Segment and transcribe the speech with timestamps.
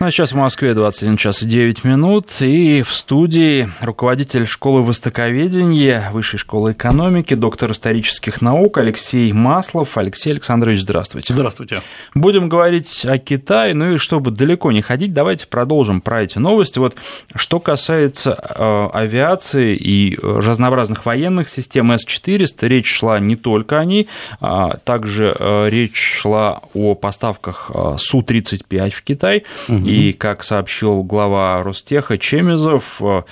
[0.00, 4.84] Ну, а сейчас в Москве 21 час и 9 минут, и в студии руководитель школы
[4.84, 9.98] востоковедения, Высшей школы экономики, доктор исторических наук Алексей Маслов.
[9.98, 11.32] Алексей Александрович, здравствуйте.
[11.32, 11.82] Здравствуйте.
[12.14, 16.78] Будем говорить о Китае, ну и чтобы далеко не ходить, давайте продолжим про эти новости.
[16.78, 16.94] Вот
[17.34, 24.06] что касается э, авиации и разнообразных военных систем С-400, речь шла не только о ней,
[24.40, 29.42] а также э, речь шла о поставках э, Су-35 в Китай.
[29.68, 29.87] Угу.
[29.88, 33.22] И, как сообщил глава Ростеха Чемезов, э,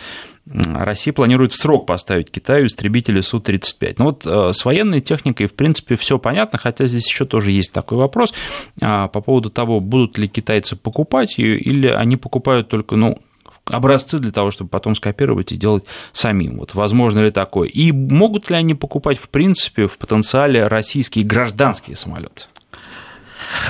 [0.47, 3.97] Россия планирует в срок поставить Китаю истребители Су-35.
[3.99, 7.73] Ну вот э, с военной техникой, в принципе, все понятно, хотя здесь еще тоже есть
[7.73, 8.33] такой вопрос
[8.81, 13.19] а, по поводу того, будут ли китайцы покупать ее, или они покупают только, ну,
[13.65, 16.59] образцы для того, чтобы потом скопировать и делать самим.
[16.59, 17.69] Вот возможно ли такое?
[17.69, 22.45] И могут ли они покупать, в принципе, в потенциале российские гражданские самолеты?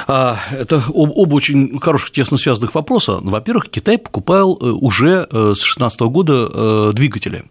[0.07, 3.19] А, это оба очень хороших, тесно связанных вопроса.
[3.21, 7.45] Во-первых, Китай покупал э, уже э, с 2016 года э, двигатели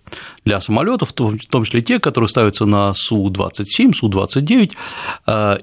[0.46, 4.72] для самолетов, в том числе те, которые ставятся на Су-27, Су-29.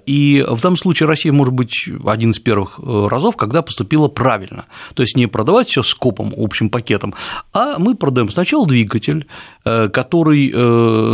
[0.07, 4.65] И в данном случае Россия может быть один из первых разов, когда поступила правильно.
[4.95, 7.15] То есть не продавать все скопом, общим пакетом,
[7.53, 9.27] а мы продаем сначала двигатель,
[9.65, 10.53] который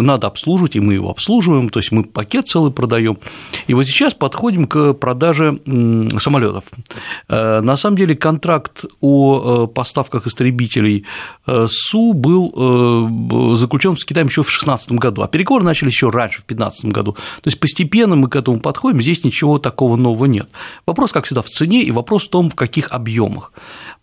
[0.03, 3.19] надо обслуживать, и мы его обслуживаем, то есть мы пакет целый продаем.
[3.67, 5.61] И вот сейчас подходим к продаже
[6.19, 6.65] самолетов.
[7.29, 11.05] Э, на самом деле контракт о э, поставках истребителей
[11.47, 16.41] э, СУ был заключен с Китаем еще в 2016 году, а переговоры начали еще раньше,
[16.41, 17.13] в 2015 году.
[17.13, 20.49] То есть постепенно мы к этому подходим, здесь ничего такого нового нет.
[20.87, 23.53] Вопрос, как всегда, в цене и вопрос в том, в каких объемах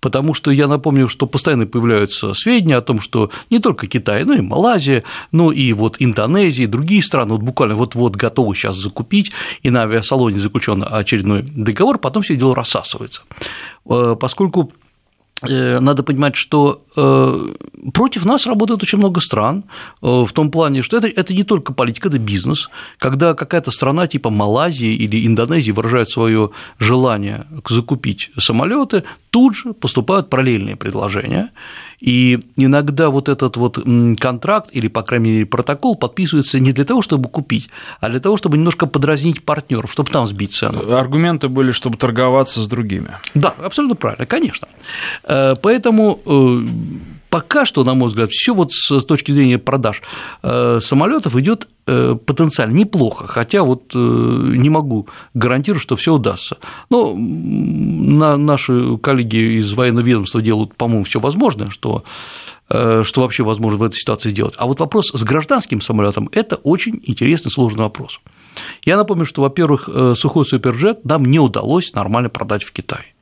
[0.06, 4.34] потому что я напомню, что постоянно появляются сведения о том, что не только Китай, но
[4.34, 9.32] и Малайзия, но и вот Индонезия и другие страны вот буквально вот-вот готовы сейчас закупить,
[9.64, 13.24] и на авиасалоне заключен очередной договор, потом все дело рассасывается.
[13.90, 14.72] Э, поскольку
[15.42, 17.54] надо понимать, что э,
[17.94, 19.66] против нас работает очень много стран,
[20.02, 22.70] э, в том плане, что это, это не только политика, это бизнес.
[23.00, 29.04] Когда какая-то страна типа Малайзии или Индонезии выражает свое желание закупить самолеты,
[29.36, 31.50] тут же поступают параллельные предложения,
[32.00, 33.78] и иногда вот этот вот
[34.18, 37.68] контракт или, по крайней мере, протокол подписывается не для того, чтобы купить,
[38.00, 40.96] а для того, чтобы немножко подразнить партнеров, чтобы там сбить цену.
[40.96, 43.18] Аргументы были, чтобы торговаться с другими.
[43.34, 44.70] Да, абсолютно правильно, конечно.
[45.24, 46.66] Э, поэтому э,
[47.36, 50.02] пока что, на мой взгляд, все вот с точки зрения продаж
[50.42, 56.60] э, самолетов идет э, потенциально неплохо, хотя вот э, не могу гарантировать, что все удастся.
[56.90, 62.06] Но наши коллеги из военного ведомства делают, по-моему, все возможное, что
[62.68, 64.56] что вообще возможно в этой ситуации сделать.
[64.58, 68.20] А вот вопрос с гражданским самолетом– это очень интересный, сложный вопрос.
[68.86, 73.15] Я напомню, что, во-первых, сухой суперджет нам не удалось нормально продать в Китае.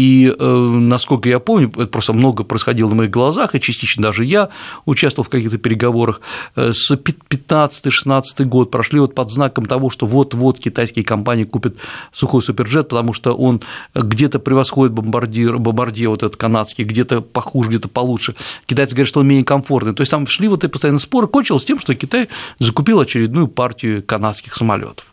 [0.00, 4.24] И, э, насколько я помню, это просто много происходило на моих глазах, и частично даже
[4.24, 4.48] я
[4.86, 6.22] участвовал в каких-то переговорах.
[6.56, 11.76] Э, с 15-16 год прошли вот под знаком того, что вот-вот китайские компании купят
[12.12, 13.60] сухой суперджет, потому что он
[13.94, 18.34] где-то превосходит бомбардир, бомбардир вот этот канадский, где-то похуже, где-то получше.
[18.64, 19.92] Китайцы говорят, что он менее комфортный.
[19.92, 22.28] То есть там шли вот эти постоянные споры, кончилось тем, что Китай
[22.58, 25.09] закупил очередную партию канадских самолетов.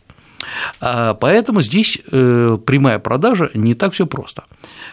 [0.80, 4.44] А, поэтому здесь э, прямая продажа не так все просто.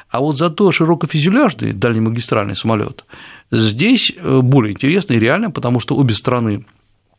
[0.10, 3.06] А вот зато широкофюзеляжный дальнемагистральный самолет
[3.52, 6.66] здесь э, более интересно и реально, потому что обе страны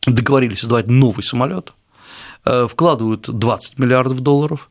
[0.05, 1.73] договорились создавать новый самолет,
[2.45, 4.69] э, вкладывают 20 миллиардов долларов,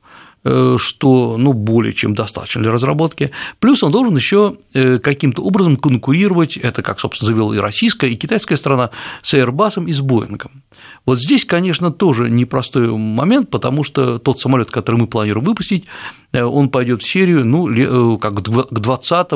[0.79, 3.31] что ну, более чем достаточно для разработки.
[3.59, 8.17] Плюс он должен еще э, каким-то образом конкурировать, это, как, собственно, заявила и российская, и
[8.17, 8.91] китайская страна,
[9.23, 10.63] с Airbus и с Боингом.
[11.05, 15.87] Вот здесь, конечно, тоже непростой момент, потому что тот самолет, который мы планируем выпустить,
[16.33, 19.33] э, он пойдет в серию, ну, как к 2020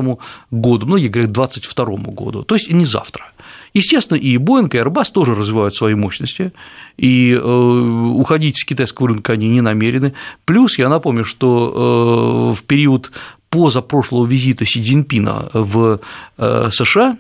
[0.50, 3.26] году, многие говорят, к 2022 году, то есть не завтра.
[3.74, 6.52] Естественно, и Boeing, и Airbus тоже развивают свои мощности,
[6.96, 10.14] и э, уходить с китайского рынка они не намерены.
[10.44, 13.12] Плюс я напомню, что э, в период
[13.48, 16.00] позапрошлого визита Си Цзиньпина в
[16.38, 17.16] э, США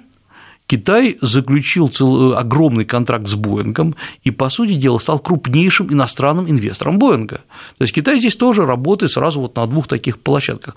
[0.66, 1.90] Китай заключил
[2.36, 7.40] огромный контракт с Боингом и, по сути дела, стал крупнейшим иностранным инвестором Боинга.
[7.78, 10.76] То есть Китай здесь тоже работает сразу вот на двух таких площадках.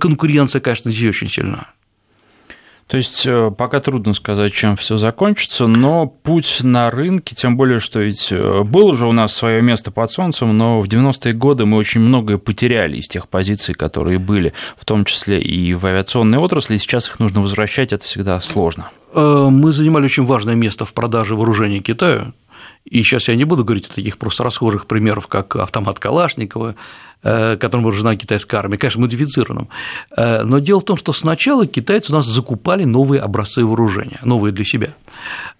[0.00, 1.66] Конкуренция, конечно, здесь очень сильна.
[2.88, 7.80] То есть э, пока трудно сказать, чем все закончится, но путь на рынке, тем более,
[7.80, 11.66] что ведь э, было уже у нас свое место под солнцем, но в 90-е годы
[11.66, 16.38] мы очень многое потеряли из тех позиций, которые были, в том числе и в авиационной
[16.38, 18.90] отрасли, и сейчас их нужно возвращать, это всегда сложно.
[19.12, 22.32] Э, мы занимали очень важное место в продаже вооружений Китаю,
[22.90, 26.74] И сейчас я не буду говорить о таких просто расхожих примерах, как автомат Калашникова,
[27.22, 29.68] э, которым вооружена китайская армия, конечно, модифицированным.
[30.16, 34.52] Э, но дело в том, что сначала китайцы у нас закупали новые образцы вооружения, новые
[34.52, 34.94] для себя.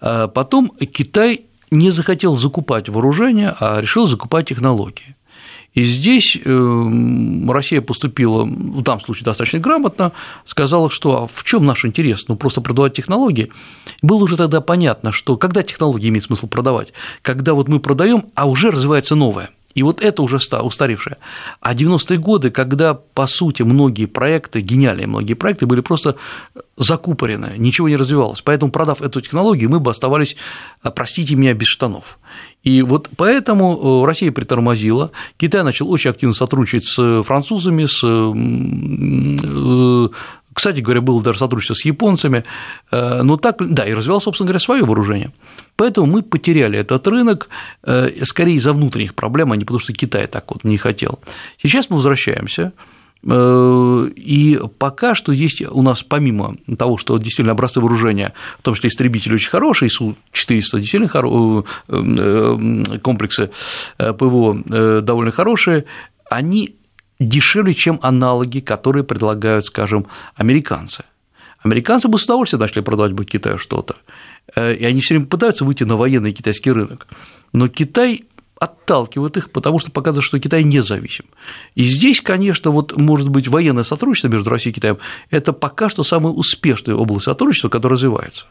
[0.01, 1.41] Э, потом Китай
[1.71, 5.15] не захотел закупать вооружение, а решил закупать технологии.
[5.79, 10.11] И здесь эм, Россия поступила, в данном случае достаточно грамотно,
[10.45, 12.25] сказала, что а в чем наш интерес?
[12.27, 13.49] Ну, просто продавать технологии.
[14.01, 16.91] Было уже тогда понятно, что когда технологии имеет смысл продавать,
[17.21, 19.51] когда вот мы продаем, а уже развивается новое.
[19.73, 21.15] И вот это уже устаревшее.
[21.61, 26.17] А 90-е годы, когда, по сути, многие проекты, гениальные многие проекты, были просто
[26.75, 28.41] закупорены, ничего не развивалось.
[28.41, 30.35] Поэтому, продав эту технологию, мы бы оставались,
[30.95, 32.19] простите меня, без штанов.
[32.63, 40.09] И вот поэтому э, Россия притормозила, Китай начал очень активно сотрудничать с французами, с э,
[40.51, 42.43] кстати говоря, было даже сотрудничество с японцами,
[42.91, 45.31] э, но так, да, и развивал, собственно говоря, свое вооружение.
[45.77, 47.47] Поэтому мы потеряли этот рынок
[48.23, 51.19] скорее из-за внутренних проблем, а не потому, что Китай так вот не хотел.
[51.61, 57.81] Сейчас мы возвращаемся, Э, и пока что есть у нас, помимо того, что действительно образцы
[57.81, 61.29] вооружения, в том числе истребители очень хорошие, Су-400 действительно хоро...
[61.59, 63.51] Э, э, комплексы
[63.97, 65.85] ПВО довольно хорошие,
[66.29, 66.77] они
[67.19, 71.03] дешевле, чем аналоги, которые предлагают, скажем, американцы.
[71.61, 73.97] Американцы бы с удовольствием начали продавать бы Китаю что-то,
[74.55, 77.07] и они все время пытаются выйти на военный китайский рынок.
[77.51, 78.23] Но Китай
[78.59, 81.25] отталкивает их, потому что показывает, что Китай независим.
[81.75, 84.97] И здесь, конечно, вот может быть военное сотрудничество между Россией и Китаем–
[85.29, 88.45] это пока что самая успешная область сотрудничества, которая развивается.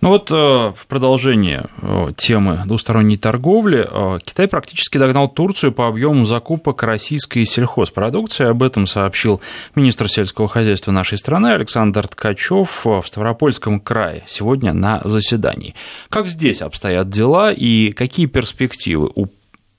[0.00, 5.88] Ну вот э, в продолжение э, темы двусторонней торговли э, Китай практически догнал Турцию по
[5.88, 8.46] объему закупок российской сельхозпродукции.
[8.46, 9.40] Об этом сообщил
[9.74, 15.74] министр сельского хозяйства нашей страны Александр Ткачев в Ставропольском крае сегодня на заседании.
[16.10, 19.26] Как здесь обстоят дела и какие перспективы у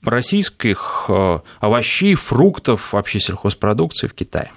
[0.02, 1.10] российских
[1.60, 4.50] овощей, фруктов, вообще сельхозпродукции в Китае?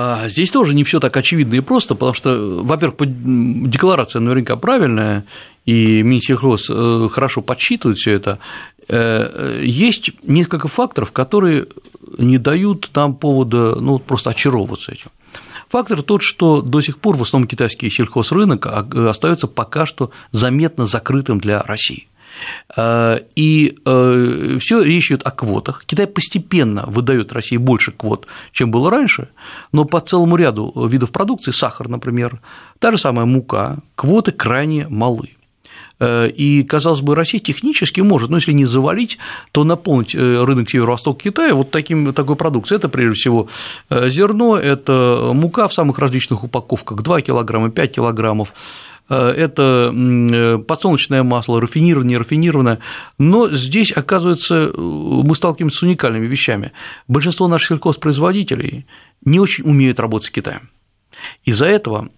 [0.00, 5.24] А здесь тоже не все так очевидно и просто, потому что, во-первых, декларация наверняка правильная,
[5.66, 8.38] и Минсельхоз э, хорошо подсчитывает все это.
[8.86, 11.66] Э, есть несколько факторов, которые
[12.16, 15.10] не дают нам повода ну, просто очаровываться этим.
[15.68, 21.40] Фактор тот, что до сих пор в основном китайский сельхозрынок остается пока что заметно закрытым
[21.40, 22.06] для России.
[22.76, 25.84] Э, и э, все речь идет о квотах.
[25.86, 29.28] Китай постепенно выдает России больше квот, чем было раньше,
[29.72, 32.40] но по целому ряду видов продукции, сахар, например,
[32.78, 35.30] та же самая мука, квоты крайне малы.
[36.00, 39.18] Э, и, казалось бы, Россия технически может, но если не завалить,
[39.52, 42.78] то наполнить рынок северо-восток Китая вот таким, такой продукцией.
[42.78, 43.48] Это, прежде всего,
[43.90, 48.52] зерно, это мука в самых различных упаковках, 2 килограмма, 5 килограммов,
[49.14, 52.78] это э, подсолнечное масло, рафинированное, нерафинированное,
[53.18, 56.72] но здесь, оказывается, э, мы сталкиваемся с уникальными вещами.
[57.06, 58.86] Большинство наших сельхозпроизводителей
[59.24, 60.70] не очень умеют работать с Китаем.
[61.44, 62.08] Из-за этого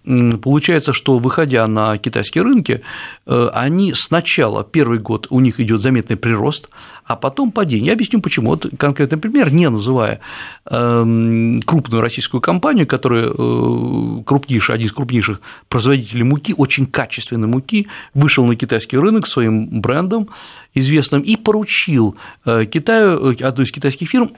[0.41, 2.81] получается, что выходя на китайские рынки,
[3.25, 6.69] э, они сначала первый год у них идет заметный прирост,
[7.05, 7.87] а потом падение.
[7.87, 8.51] Я объясню почему.
[8.51, 10.19] Вот конкретный пример, не называя
[10.65, 17.87] эм, крупную российскую компанию, которая э, крупнейшая, один из крупнейших производителей муки, очень качественной муки,
[18.13, 20.29] вышел на китайский рынок своим брендом
[20.73, 22.15] известным и поручил
[22.45, 24.31] э, Китаю, одной из китайских фирм,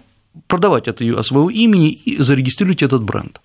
[0.48, 3.40] продавать от, своего имени и зарегистрировать этот бренд.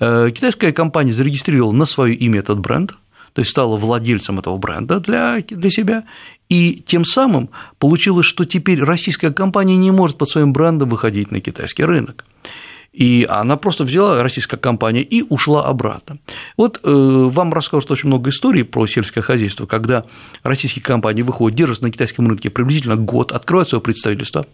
[0.00, 2.94] Э, китайская компания зарегистрировала на свое имя этот бренд,
[3.32, 6.04] то есть стала владельцем этого бренда для, для себя,
[6.48, 11.40] и тем самым получилось, что теперь российская компания не может под своим брендом выходить на
[11.40, 12.24] китайский рынок.
[12.92, 16.18] И она просто взяла российская компания и ушла обратно.
[16.56, 20.04] Вот э, вам расскажут очень много историй про сельское хозяйство, когда
[20.42, 24.46] российские компании выходят, держатся на китайском рынке приблизительно год, открывают свое представительство,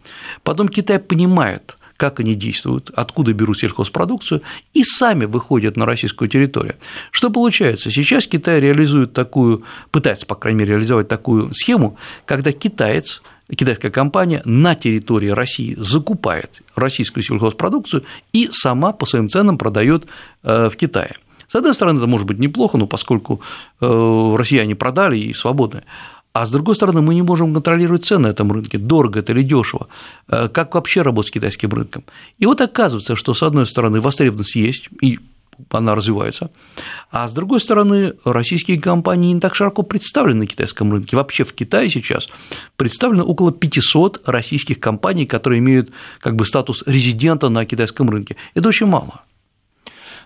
[0.43, 6.77] потом Китай понимает, как они действуют, откуда берут сельхозпродукцию, и сами выходят на российскую территорию.
[7.11, 7.91] Что получается?
[7.91, 11.97] Сейчас Китай реализует такую, пытается, по крайней мере, реализовать такую схему,
[12.27, 13.23] когда китаец
[13.55, 20.07] китайская компания на территории России закупает российскую сельхозпродукцию и сама по своим ценам продает
[20.43, 21.17] э, в Китае.
[21.47, 23.41] С одной стороны, это может быть неплохо, но поскольку
[23.81, 25.85] э, россияне продали и свободны,
[26.35, 29.43] а с другой стороны, мы не можем контролировать цены на этом рынке, дорого это или
[29.43, 29.87] дешево,
[30.29, 32.03] э, как вообще работать с китайским рынком.
[32.41, 35.21] И вот оказывается, что с одной стороны востребованность есть, и
[35.71, 36.51] она развивается,
[37.13, 41.17] а с другой стороны, российские компании не так широко представлены на китайском рынке.
[41.17, 42.29] Вообще в Китае сейчас
[42.77, 48.35] представлено около 500 российских компаний, которые имеют как бы статус резидента на китайском рынке.
[48.55, 49.23] Это очень мало.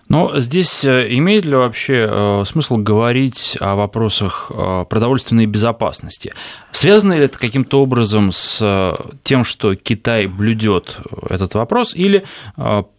[0.09, 6.33] Но здесь э, имеет ли вообще э, смысл говорить о вопросах э, продовольственной безопасности?
[6.71, 10.97] Связано ли это каким-то образом с тем, что Китай блюдет
[11.29, 12.25] этот вопрос, или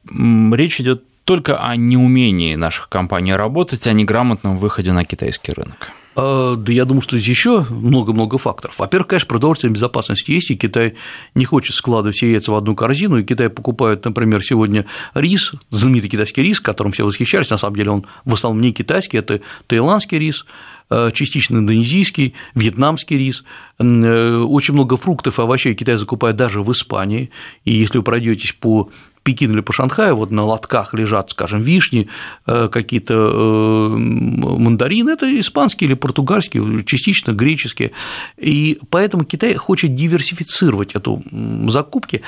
[0.09, 5.93] речь идет только о неумении наших компаний работать, а не грамотном выходе на китайский рынок?
[6.17, 8.81] А, да я думаю, что здесь еще много-много факторов.
[8.81, 10.95] Во-первых, конечно, продовольственная безопасность есть, и Китай
[11.37, 16.11] не хочет складывать все яйца в одну корзину, и Китай покупает, например, сегодня рис, знаменитый
[16.11, 20.19] китайский рис, которым все восхищались, на самом деле он в основном не китайский, это таиландский
[20.19, 20.45] рис,
[20.91, 23.45] э, частично индонезийский, вьетнамский рис,
[23.79, 27.31] э, очень много фруктов и овощей Китай закупает даже в Испании,
[27.65, 28.91] и если вы пройдетесь по
[29.23, 32.09] Пекин или по Шанхаю, вот на лотках лежат, скажем, вишни,
[32.47, 37.93] э, какие-то э, мандарины, это испанские или португальские, частично греческие.
[38.39, 41.23] И поэтому Китай хочет диверсифицировать эту
[41.69, 42.23] закупки,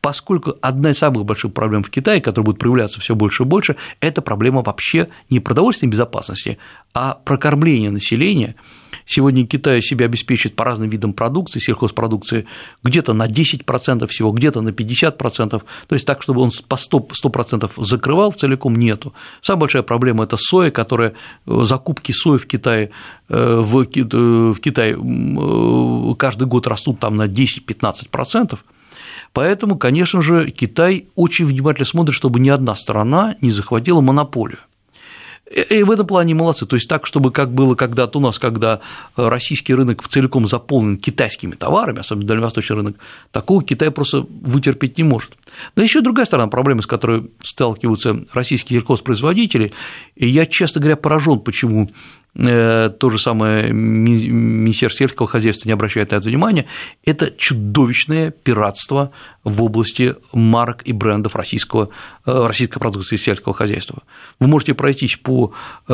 [0.00, 3.76] поскольку одна из самых больших проблем в Китае, которая будет проявляться все больше и больше,
[4.00, 6.58] это проблема вообще не продовольственной безопасности,
[6.94, 8.54] а прокормления населения–
[9.12, 12.46] Сегодня Китай себя обеспечит по разным видам продукции, сельхозпродукции,
[12.84, 17.72] где-то на 10% всего, где-то на 50%, то есть так, чтобы он по 100%, 100%
[17.84, 19.12] закрывал целиком, нету.
[19.40, 21.14] Самая большая проблема– это соя, которая,
[21.46, 22.90] э, закупки сои в Китае,
[23.28, 24.94] э, в, э, в Китае
[26.16, 28.60] каждый год растут там на 10-15%.
[29.32, 34.58] Поэтому, конечно же, Китай очень внимательно смотрит, чтобы ни одна страна не захватила монополию.
[35.50, 36.64] И в этом плане молодцы.
[36.64, 38.80] То есть так, чтобы как было когда-то у нас, когда
[39.16, 42.96] российский рынок целиком заполнен китайскими товарами, особенно дальневосточный рынок,
[43.32, 45.32] такого Китай просто вытерпеть не может.
[45.76, 49.72] Но еще другая сторона проблемы, с которой сталкиваются российские сельхозпроизводители,
[50.16, 51.90] и я, честно говоря, поражен, почему
[52.36, 56.66] Э, то же самое Министерство сельского хозяйства не обращает на это внимания,
[57.04, 59.10] это чудовищное пиратство
[59.42, 61.88] в области марок и брендов российского,
[62.26, 64.04] э, российской продукции сельского хозяйства.
[64.38, 65.52] Вы можете пройтись по,
[65.88, 65.92] э,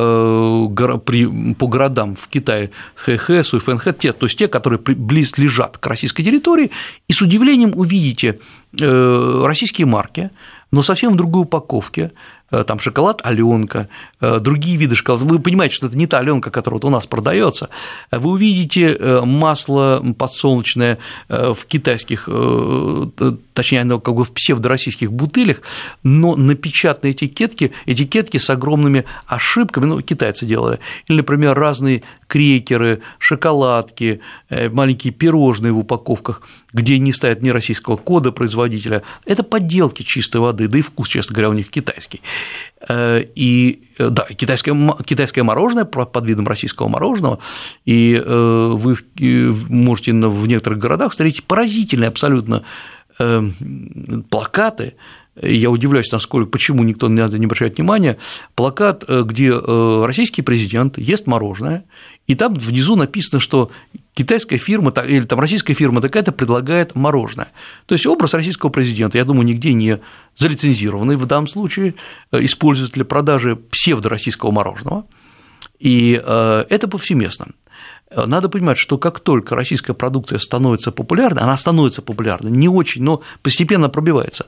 [1.59, 6.23] по городам в Китае Хэхэ, Суйфэнхэ, те, то есть те, которые близ лежат к российской
[6.23, 6.71] территории,
[7.09, 8.41] и с удивлением увидите
[8.81, 10.31] российские марки,
[10.71, 12.13] но совсем в другой упаковке,
[12.51, 13.89] Э, там шоколад Аленка,
[14.21, 15.25] э, другие виды шоколада.
[15.27, 17.71] Вы понимаете, что это не та Аленка, которая вот у нас продается.
[18.13, 22.29] Вы увидите э, масло подсолнечное в китайских,
[23.57, 25.63] точнее, оно как бы в псевдороссийских бутылях,
[26.03, 34.21] но на этикетке, этикетки с огромными ошибками, ну, китайцы делали, или, например, разные крекеры, шоколадки,
[34.51, 40.69] маленькие пирожные в упаковках, где не стоят ни российского кода производителя, это подделки чистой воды,
[40.69, 42.21] да и вкус, честно говоря, у них китайский.
[42.89, 47.39] Э, и э, да, китайское, китайское мороженое под видом российского мороженого,
[47.85, 48.97] и э, вы
[49.69, 52.65] можете в некоторых городах встретить поразительные абсолютно
[54.31, 54.95] плакаты,
[55.41, 58.17] я удивляюсь, насколько, почему никто на это не обращает внимания,
[58.55, 61.85] плакат, где российский президент ест мороженое,
[62.27, 63.71] и там внизу написано, что
[64.15, 67.49] китайская фирма или там российская фирма такая-то предлагает мороженое.
[67.85, 70.01] То есть образ российского президента, я думаю, нигде не
[70.37, 71.95] залицензированный в данном случае,
[72.33, 75.07] э, используется для продажи псевдороссийского мороженого,
[75.79, 77.49] и э, это повсеместно.
[78.15, 83.23] Надо понимать, что как только российская продукция становится популярной, она становится популярной, не очень, но
[83.43, 84.47] постепенно пробивается,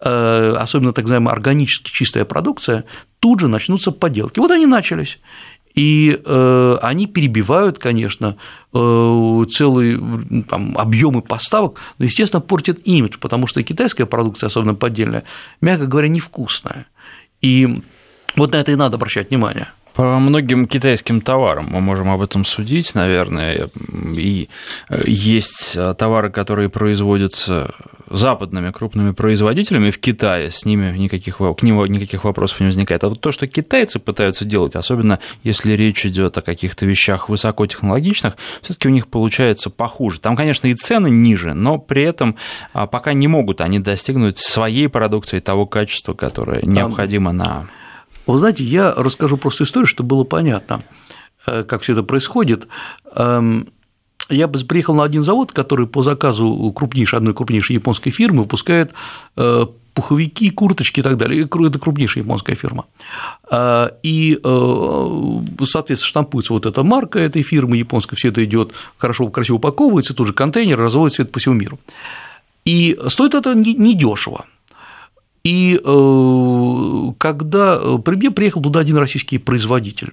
[0.00, 2.84] э, особенно так называемая органически чистая продукция,
[3.18, 4.40] тут же начнутся подделки.
[4.40, 5.18] Вот они начались
[5.74, 8.36] и э, они перебивают, конечно,
[8.74, 9.98] э, целые
[10.50, 15.24] объемы поставок, но, естественно, портят имидж, потому что китайская продукция, особенно поддельная,
[15.60, 16.86] мягко говоря, невкусная.
[17.40, 17.82] И
[18.36, 19.68] вот на это и надо обращать внимание.
[19.94, 23.68] По многим китайским товарам мы можем об этом судить, наверное,
[24.16, 24.48] и
[24.88, 27.74] э, есть э, товары, которые производятся
[28.08, 33.04] западными крупными производителями в Китае, с ними никаких, к ним никаких вопросов не возникает.
[33.04, 38.36] А вот то, что китайцы пытаются делать, особенно если речь идет о каких-то вещах высокотехнологичных,
[38.62, 40.20] все-таки у них получается похуже.
[40.20, 42.36] Там, конечно, и цены ниже, но при этом
[42.72, 47.66] а, пока не могут они достигнуть своей продукции того качества, которое необходимо на
[48.26, 50.82] вы знаете, я расскажу просто историю, чтобы было понятно,
[51.46, 52.68] э, как все это происходит.
[53.14, 53.68] Эм,
[54.28, 58.92] я приехал на один завод, который по заказу крупнейшей, одной крупнейшей японской фирмы выпускает
[59.36, 61.42] э, пуховики, курточки и так далее.
[61.42, 62.86] Это крупнейшая японская фирма.
[63.50, 64.38] Э, и,
[65.64, 70.28] соответственно, штампуется вот эта марка этой фирмы японской, все это идет хорошо, красиво упаковывается, тут
[70.28, 71.78] же контейнер, разводится это по всему миру.
[72.64, 74.46] И стоит это недешево.
[75.44, 80.12] И э, когда э, при мне приехал туда один российский производитель,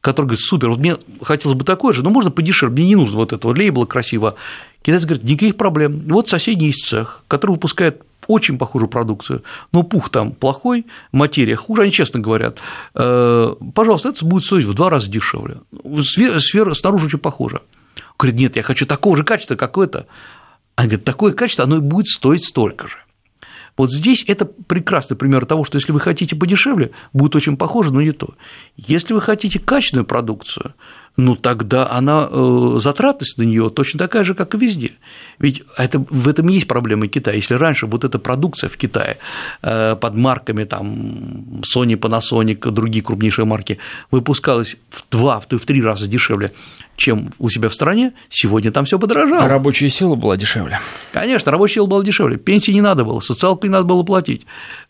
[0.00, 3.16] который говорит, супер, вот мне хотелось бы такое же, но можно подешевле, мне не нужно
[3.16, 4.34] вот этого лейбла красиво.
[4.82, 6.02] Китайцы говорят, никаких проблем.
[6.08, 11.82] Вот соседний есть цех, который выпускает очень похожую продукцию, но пух там плохой, материя хуже,
[11.82, 12.58] они честно говорят,
[12.94, 15.58] э, пожалуйста, это будет стоить в два раза дешевле.
[16.02, 17.62] Сфера снаружи очень похожа.
[18.18, 20.06] Говорит, нет, я хочу такого же качества, как это.
[20.74, 22.96] Они говорят, такое качество, оно и будет стоить столько же.
[23.76, 28.00] Вот здесь это прекрасный пример того, что если вы хотите подешевле, будет очень похоже, но
[28.00, 28.34] не то.
[28.76, 30.74] Если вы хотите качественную продукцию,
[31.16, 34.92] ну тогда она э, затратность на нее точно такая же, как и везде.
[35.38, 37.36] Ведь это, в этом и есть проблема Китая.
[37.36, 39.18] Если раньше вот эта продукция в Китае
[39.62, 43.78] э, под марками там Sony, Panasonic, другие крупнейшие марки
[44.10, 46.52] выпускалась в два, в три раза дешевле,
[46.96, 49.44] чем у себя в стране, сегодня там все подорожало.
[49.44, 50.80] А рабочая сила была дешевле.
[51.12, 54.46] Конечно, рабочая сила была дешевле, пенсии не надо было, социалку не надо было платить.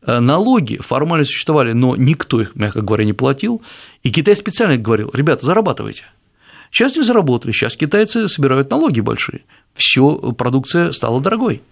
[0.07, 3.63] Э, налоги формально существовали, но никто их, мягко говоря, не платил,
[4.03, 6.05] и Китай специально говорил, ребята, зарабатывайте.
[6.71, 9.43] Сейчас не заработали, сейчас китайцы собирают налоги большие,
[9.75, 11.63] все, продукция стала дорогой.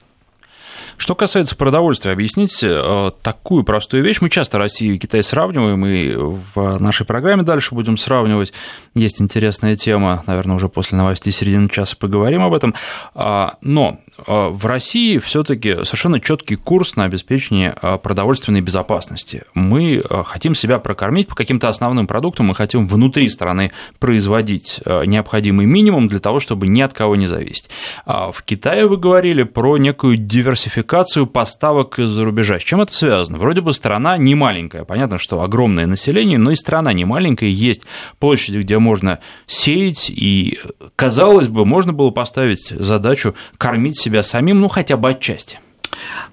[0.96, 4.20] Что касается продовольствия, объясните э, такую простую вещь.
[4.20, 8.52] Мы часто Россию и Китай сравниваем, и в нашей программе дальше будем сравнивать.
[8.94, 12.74] Есть интересная тема, наверное, уже после новостей середины часа поговорим об этом.
[13.14, 19.42] А, но в России все-таки совершенно четкий курс на обеспечение а, продовольственной безопасности.
[19.54, 25.66] Мы а, хотим себя прокормить по каким-то основным продуктам, мы хотим внутри страны производить необходимый
[25.66, 27.70] минимум для того, чтобы ни от кого не зависеть.
[28.06, 32.58] В Китае вы говорили про некую диверсификацию поставок из-за рубежа.
[32.58, 33.38] С чем это связано?
[33.38, 37.82] Вроде бы страна не маленькая, понятно, что огромное население, но и страна не маленькая, есть
[38.18, 40.58] площади, где можно сеять, и,
[40.96, 45.58] казалось бы, можно было поставить задачу кормить себя самим, ну хотя бы отчасти?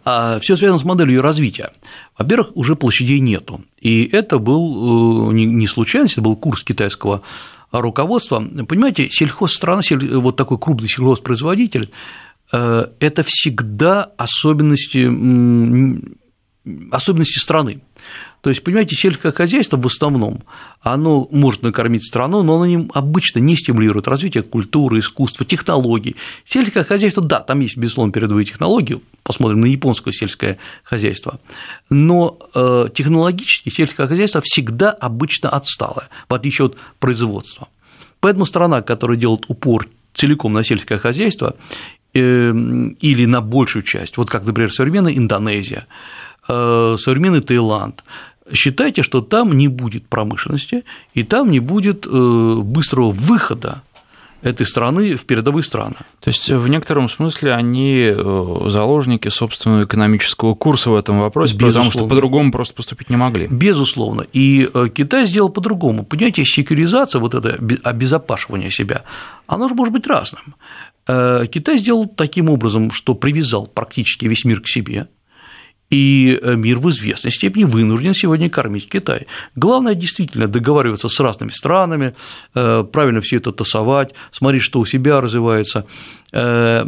[0.03, 1.71] А, Все связано с моделью развития.
[2.17, 3.63] Во-первых, уже площадей нету.
[3.79, 7.21] И это был э, не случайность, это был курс китайского
[7.71, 8.43] руководства.
[8.67, 9.81] Понимаете, сельхозстрана,
[10.19, 11.91] вот такой крупный сельхозпроизводитель,
[12.51, 15.05] э, это всегда особенности,
[16.91, 17.81] особенности страны.
[18.41, 20.43] То есть, понимаете, сельское хозяйство в основном,
[20.81, 26.15] оно может накормить страну, но оно обычно не стимулирует развитие культуры, искусства, технологий.
[26.43, 31.39] Сельское хозяйство, да, там есть, безусловно, передовые технологии, посмотрим на японское сельское хозяйство,
[31.89, 37.67] но э, технологически сельское хозяйство всегда обычно отстало, в отличие от производства.
[38.21, 41.55] Поэтому страна, которая делает упор целиком на сельское хозяйство
[42.13, 45.85] э, или на большую часть, вот как, например, современная Индонезия,
[46.47, 48.03] э, современный Таиланд,
[48.53, 53.83] считайте, что там не будет промышленности, и там не будет э, быстрого выхода
[54.41, 55.95] этой страны в передовые страны.
[56.19, 61.89] То есть в некотором смысле они э, заложники собственного экономического курса в этом вопросе, Безусловно.
[61.89, 63.47] потому что по-другому просто поступить не могли.
[63.47, 64.25] Безусловно.
[64.33, 66.03] И э, Китай сделал по-другому.
[66.03, 69.03] Понимаете, секюризация, вот это обезопашивание себя,
[69.45, 70.55] оно же может быть разным.
[71.07, 75.07] Китай сделал таким образом, что привязал практически весь мир к себе,
[75.91, 79.27] и э, мир в известной степени вынужден сегодня кормить Китай.
[79.55, 82.15] Главное действительно договариваться с разными странами,
[82.55, 85.85] э, правильно все это тасовать, смотреть, что у себя развивается.
[86.31, 86.85] Э,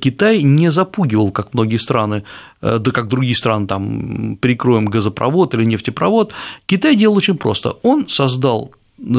[0.00, 2.22] Китай не запугивал, как многие страны,
[2.62, 6.32] да как другие страны, там, прикроем газопровод или нефтепровод.
[6.66, 7.76] Китай делал очень просто.
[7.82, 8.72] Он создал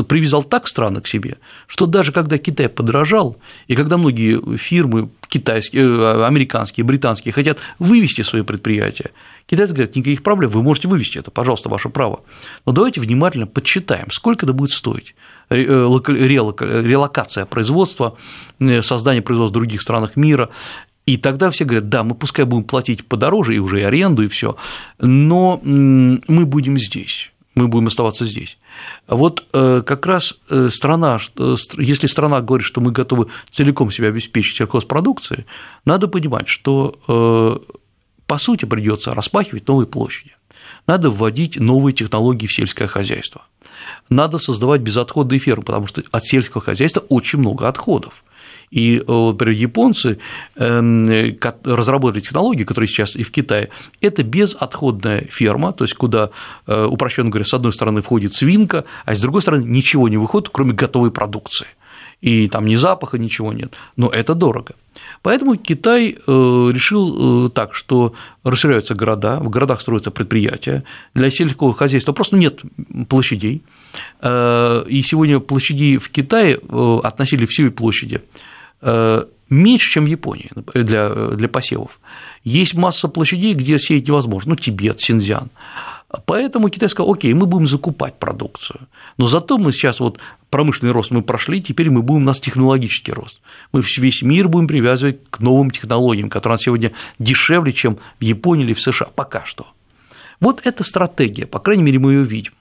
[0.08, 1.38] привязал так страны к себе,
[1.68, 3.38] что даже когда Китай подорожал,
[3.68, 9.12] и когда многие фирмы китайские, э, американские, британские хотят вывести свои предприятия,
[9.46, 12.22] китайцы говорят, никаких проблем, вы можете вывести это, пожалуйста, ваше право.
[12.66, 15.16] Но давайте внимательно подсчитаем, сколько это будет стоить.
[15.50, 18.18] Э, релокация производства,
[18.60, 20.50] э, создание производства в других странах мира,
[21.06, 24.28] и тогда все говорят, да, мы пускай будем платить подороже, и уже и аренду, и
[24.28, 24.58] все,
[25.00, 28.58] но мы будем здесь мы будем оставаться здесь.
[29.08, 34.08] Вот э, как раз э, страна, э, если страна говорит, что мы готовы целиком себя
[34.08, 35.46] обеспечить сельхозпродукцией,
[35.86, 37.64] надо понимать, что
[38.28, 40.32] по сути придется распахивать новые площади,
[40.88, 43.42] надо вводить новые технологии в сельское хозяйство,
[44.10, 48.24] надо создавать безотходные фермы, потому что от сельского хозяйства очень много отходов.
[48.72, 50.20] И, например, японцы
[50.56, 56.30] эм, разработали технологию, которая сейчас и в Китае, это безотходная ферма, то есть куда,
[56.68, 60.50] э, упрощенно говоря, с одной стороны входит свинка, а с другой стороны ничего не выходит,
[60.52, 61.68] кроме готовой продукции.
[62.22, 64.76] И там ни запаха, ничего нет, но это дорого.
[65.22, 70.84] Поэтому Китай э, решил э, так, что расширяются города, в городах строятся предприятия,
[71.16, 72.60] для сельского хозяйства просто нет
[73.08, 73.64] площадей,
[74.22, 76.60] и сегодня площади в Китае
[77.04, 78.22] относили всей площади.
[78.22, 82.00] Э, меньше, чем в Японии для, для посевов.
[82.44, 85.50] Есть масса площадей, где сеять невозможно, ну, Тибет, Синьцзян.
[86.26, 88.80] Поэтому Китай сказал, окей, мы будем закупать продукцию,
[89.18, 93.12] но зато мы сейчас вот промышленный рост мы прошли, теперь мы будем, у нас технологический
[93.12, 93.42] рост.
[93.72, 98.74] Мы весь мир будем привязывать к новым технологиям, которые сегодня дешевле, чем в Японии или
[98.74, 99.68] в США, пока что.
[100.40, 102.54] Вот эта стратегия, по крайней мере, мы ее видим.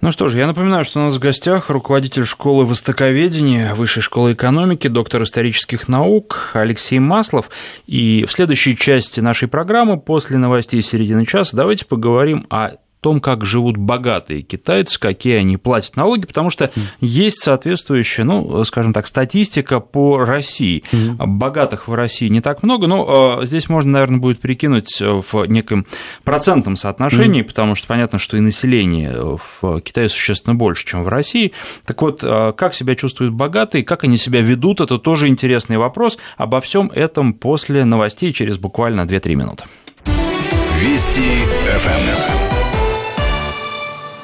[0.00, 4.34] Ну что ж, я напоминаю, что у нас в гостях руководитель школы востоковедения, Высшей школы
[4.34, 7.48] экономики, доктор исторических наук Алексей Маслов.
[7.86, 12.72] И в следующей части нашей программы, после новостей середины часа, давайте поговорим о
[13.04, 16.70] том, как живут богатые китайцы, какие они платят налоги, потому что
[17.02, 20.84] есть соответствующая, ну, скажем так, статистика по России.
[20.90, 21.26] Mm-hmm.
[21.26, 25.84] Богатых в России не так много, но э, здесь можно, наверное, будет прикинуть в неком
[26.24, 27.46] процентном соотношении, mm-hmm.
[27.46, 31.52] потому что понятно, что и население в Китае существенно больше, чем в России.
[31.84, 36.16] Так вот, э, как себя чувствуют богатые, как они себя ведут, это тоже интересный вопрос.
[36.38, 39.64] Обо всем этом после новостей через буквально 2-3 минуты.
[40.80, 42.43] Вести ФМ.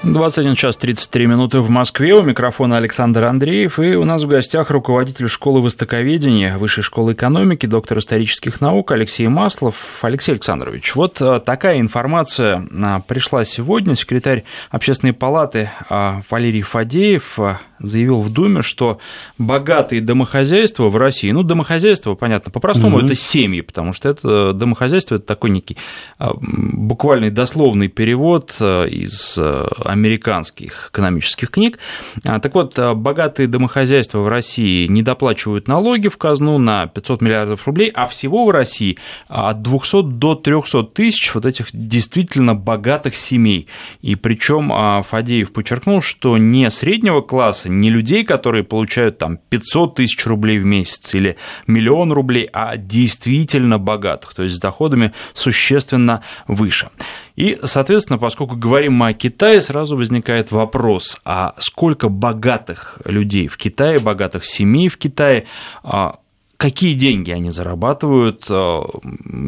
[0.02, 2.14] 21 час 33 минуты в Москве.
[2.14, 3.78] У микрофона Александр Андреев.
[3.78, 9.28] И у нас в гостях руководитель школы востоковедения, Высшей школы экономики, доктор исторических наук Алексей
[9.28, 9.98] Маслов.
[10.00, 13.94] Алексей Александрович, вот э, такая информация а, пришла сегодня.
[13.94, 18.98] Секретарь Общественной палаты а, Валерий Фадеев а, заявил в Думе, что
[19.38, 23.04] богатые домохозяйства в России, ну, домохозяйство, понятно, по-простому mm-hmm.
[23.06, 25.76] это семьи, потому что это домохозяйство, это такой некий
[26.18, 31.78] буквальный дословный перевод э, из э, американских экономических книг.
[32.24, 37.20] А, так вот, э, богатые домохозяйства в России не доплачивают налоги в казну на 500
[37.22, 43.16] миллиардов рублей, а всего в России от 200 до 300 тысяч вот этих действительно богатых
[43.16, 43.66] семей.
[44.02, 49.96] И причем а, Фадеев подчеркнул, что не среднего класса, не людей, которые получают там 500
[49.96, 56.22] тысяч рублей в месяц или миллион рублей, а действительно богатых, то есть с доходами существенно
[56.46, 56.90] выше.
[57.36, 63.98] И, соответственно, поскольку говорим о Китае, сразу возникает вопрос, а сколько богатых людей в Китае,
[63.98, 65.46] богатых семей в Китае,
[65.82, 66.16] а
[66.60, 68.84] какие деньги они зарабатывают, а,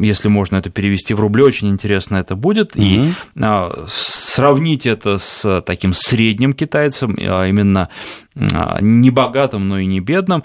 [0.01, 2.83] если можно это перевести в рубли, очень интересно это будет, угу.
[2.83, 7.89] и а, сравнить это с таким средним китайцем, именно
[8.33, 10.43] не богатым, но и не бедным,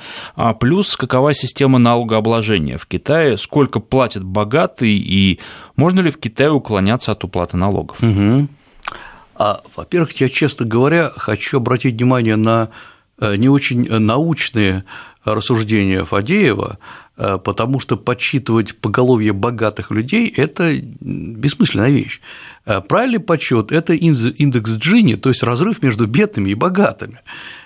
[0.61, 5.40] плюс какова система налогообложения в Китае, сколько платят богатые и
[5.74, 7.96] можно ли в Китае уклоняться от уплаты налогов?
[8.02, 8.48] Угу.
[9.37, 12.68] А, во-первых, я, честно говоря, хочу обратить внимание на
[13.18, 14.85] э, не очень научные
[15.34, 16.78] рассуждения Фадеева,
[17.16, 22.20] э, потому что подсчитывать поголовье богатых людей– это бессмысленная вещь.
[22.64, 27.20] Э, правильный подсчет– это индекс Джини, то есть разрыв между бедными и богатыми.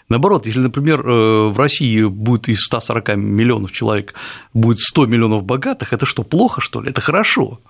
[0.09, 4.15] Наоборот, если, например, в России будет из 140 миллионов человек
[4.53, 6.91] будет 100 миллионов богатых, это что, плохо, что ли?
[6.91, 7.61] Это хорошо.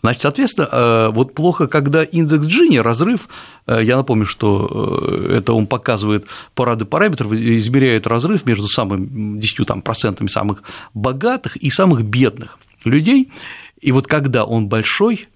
[0.00, 3.28] Значит, соответственно, э, вот плохо, когда индекс Джини, разрыв,
[3.66, 4.68] э, я напомню, что
[5.10, 10.62] э, это он показывает по ряду параметров, измеряет разрыв между самыми 10 там, процентами самых
[10.94, 13.32] богатых и самых бедных людей,
[13.80, 15.28] и вот когда он большой,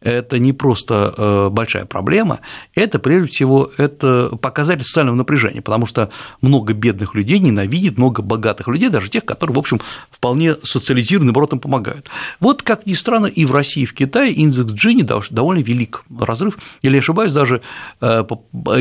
[0.00, 2.40] это не просто э, большая проблема,
[2.74, 8.68] это прежде всего это показатель социального напряжения, потому что много бедных людей ненавидит много богатых
[8.68, 9.80] людей, даже тех, которые, в общем,
[10.10, 12.08] вполне социализированы, наоборот, им помогают.
[12.40, 16.58] Вот, как ни странно, и в России, и в Китае индекс Джини довольно велик разрыв,
[16.82, 17.62] или ошибаюсь, даже
[18.00, 18.24] э,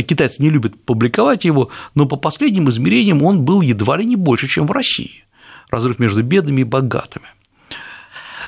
[0.07, 4.47] китайцы не любят публиковать его, но по последним измерениям он был едва ли не больше,
[4.47, 5.23] чем в России
[5.69, 7.25] разрыв между бедными и богатыми.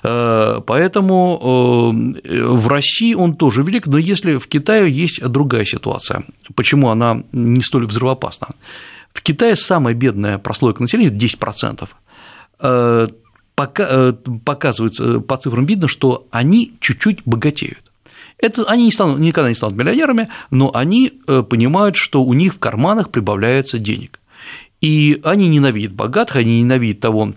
[0.03, 6.23] Э, поэтому э, в России он тоже велик, но если в Китае есть другая ситуация,
[6.55, 8.49] почему она не столь взрывоопасна.
[9.13, 11.87] В Китае самая бедная прослойка населения– 10%.
[12.59, 13.07] Э,
[13.55, 17.81] показывается, по цифрам видно, что они чуть-чуть богатеют.
[18.37, 22.59] Это, они не станут, никогда не станут миллионерами, но они понимают, что у них в
[22.59, 24.19] карманах прибавляется денег.
[24.79, 27.33] И они ненавидят богатых, они ненавидят того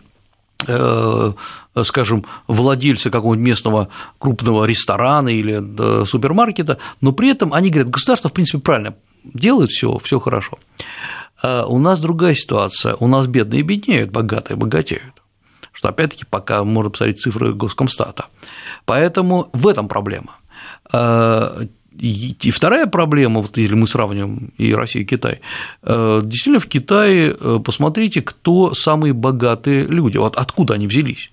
[0.61, 8.33] скажем, владельца какого-нибудь местного крупного ресторана или супермаркета, но при этом они говорят, государство, в
[8.33, 8.95] принципе, правильно
[9.25, 10.59] делает все, все хорошо.
[11.43, 15.15] А у нас другая ситуация, у нас бедные беднеют, богатые богатеют
[15.73, 18.27] что опять-таки пока можно посмотреть цифры Госкомстата.
[18.85, 20.35] Поэтому в этом проблема.
[21.99, 25.41] И вторая проблема, вот если мы сравним и Россию, и Китай,
[25.83, 31.33] э, действительно в Китае э, посмотрите, кто самые богатые люди, вот откуда они взялись.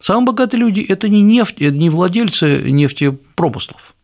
[0.00, 3.94] Самые богатые люди– это не нефть, это не владельцы нефтепромыслов,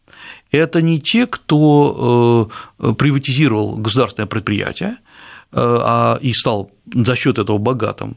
[0.52, 4.96] это не те, кто э, приватизировал государственное предприятие
[5.52, 8.16] а и стал за счет этого богатым.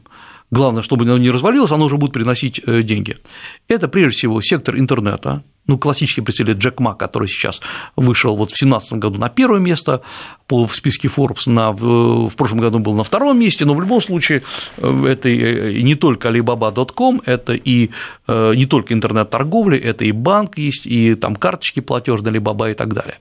[0.52, 3.18] Главное, чтобы оно не развалилось, оно уже будет приносить деньги.
[3.66, 7.60] Это прежде всего сектор интернета, ну, классический представитель Джек Ма, который сейчас
[7.96, 10.02] вышел вот в 2017 году на первое место
[10.46, 13.80] по, в списке Forbes, на, в, в прошлом году был на втором месте, но в
[13.80, 14.42] любом случае
[14.76, 17.90] э, это и не только Alibaba.com, это и
[18.26, 22.92] э, не только интернет-торговля, это и банк есть, и там карточки платежные Alibaba и так
[22.92, 23.18] далее.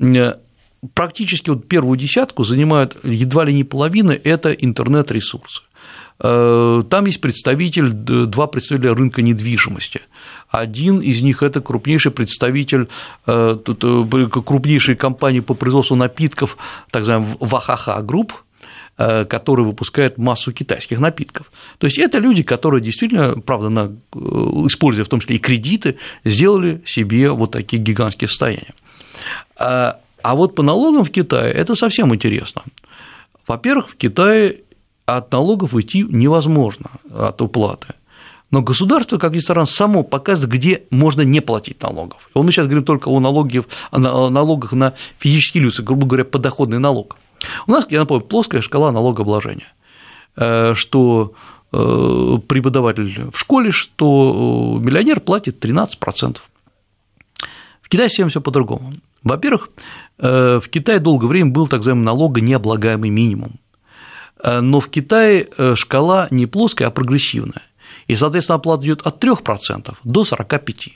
[0.00, 0.34] Э,
[0.94, 5.62] практически вот первую десятку занимают едва ли не половина– это интернет-ресурсы.
[6.18, 10.00] Там есть представитель, два представителя рынка недвижимости–
[10.50, 12.88] один из них– это крупнейший представитель,
[13.26, 16.56] э, э, крупнейшей компании по производству напитков,
[16.90, 18.32] так называемый Wahaha Group,
[18.96, 21.50] э, который выпускает массу китайских напитков.
[21.78, 23.96] То есть это люди, которые действительно, правда, на,
[24.66, 28.74] используя в том числе и кредиты, сделали себе вот такие гигантские состояния.
[29.58, 32.62] А вот по налогам в Китае это совсем интересно.
[33.46, 34.56] Во-первых, в Китае
[35.06, 37.94] от налогов уйти невозможно, от уплаты.
[38.50, 42.30] Но государство, как ни странно, само показывает, где можно не платить налогов.
[42.34, 47.16] Мы сейчас говорим только о налогах, о налогах на физические лица, грубо говоря, подоходный налог.
[47.66, 49.72] У нас, я напомню, плоская шкала налогообложения,
[50.36, 51.34] э, что
[51.72, 56.38] э, преподаватель в школе, что миллионер платит 13%.
[57.82, 58.92] В Китае всем все по-другому.
[59.22, 59.70] Во-первых,
[60.18, 63.58] э, в Китае долгое время был так называемый налогонеоблагаемый минимум.
[64.42, 67.62] Но в Китае шкала не плоская, а прогрессивная
[68.06, 70.92] и, соответственно, оплата идет от 3% до 45%.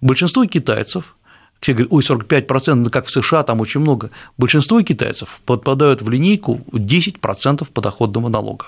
[0.00, 1.16] Большинство китайцев,
[1.60, 6.08] все говорят, ой, 45%, ну как в США, там очень много, большинство китайцев подпадают в
[6.08, 8.66] линейку 10% подоходного налога,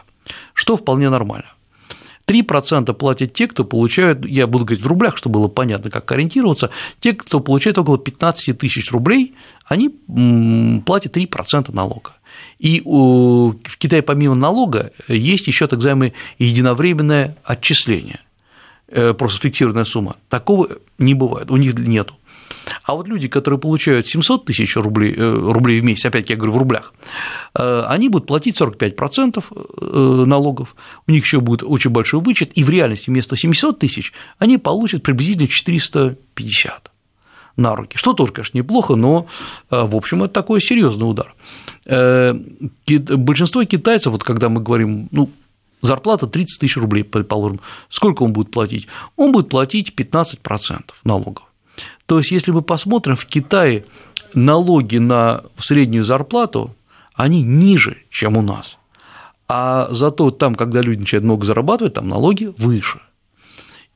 [0.55, 1.47] что вполне нормально.
[2.27, 6.71] 3% платят те, кто получают, я буду говорить в рублях, чтобы было понятно, как ориентироваться,
[7.01, 9.35] те, кто получает около 15 тысяч рублей,
[9.65, 9.89] они
[10.85, 12.13] платят 3% налога.
[12.59, 18.21] И в Китае помимо налога есть еще так называемое единовременное отчисление,
[18.89, 20.17] э, просто фиксированная сумма.
[20.29, 22.17] Такого не бывает, у них нету.
[22.85, 26.53] А вот люди, которые получают 700 тысяч рублей, э, рублей в месяц, опять я говорю
[26.53, 26.93] в рублях,
[27.55, 29.45] э, они будут платить 45%
[30.27, 34.59] налогов, у них еще будет очень большой вычет, и в реальности вместо 700 тысяч они
[34.59, 36.91] получат приблизительно 450
[37.57, 39.27] на руки, что тоже, конечно, неплохо, но,
[39.71, 41.35] в общем, это такой серьезный удар.
[41.87, 42.35] Э,
[42.87, 45.31] большинство китайцев, вот когда мы говорим, ну,
[45.83, 48.87] зарплата 30 тысяч рублей, предположим, сколько он будет платить?
[49.17, 51.45] Он будет платить 15% налогов.
[52.07, 53.85] То есть, если мы посмотрим, в Китае
[54.35, 56.75] налоги на среднюю зарплату,
[57.15, 58.77] они ниже, чем у нас.
[59.49, 63.01] А зато там, когда люди начинают много зарабатывать, там налоги выше.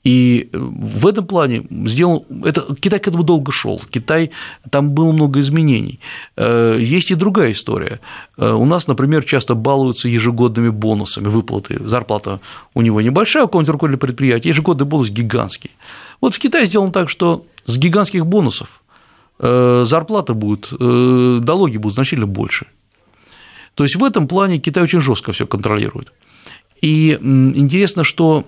[0.05, 4.31] И в этом плане сделал, это, Китай к этому долго шел, Китай,
[4.71, 5.99] там было много изменений.
[6.37, 8.01] Э, есть и другая история.
[8.37, 11.81] Э, у нас, например, часто балуются ежегодными бонусами выплаты.
[11.89, 12.41] Зарплата
[12.75, 15.71] у него небольшая, у какого-нибудь руководителя предприятия, ежегодный бонус гигантский.
[16.21, 18.83] Вот в Китае сделано так, что с гигантских бонусов
[19.39, 22.67] э, зарплата будет, налоги будут значительно больше.
[23.75, 26.13] То есть в этом плане Китай очень жестко все контролирует.
[26.83, 28.45] И интересно, что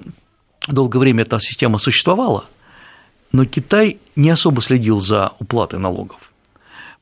[0.69, 2.47] долгое время эта система существовала,
[3.33, 6.33] но Китай не особо следил за уплатой налогов,